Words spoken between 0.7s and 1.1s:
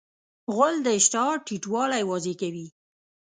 د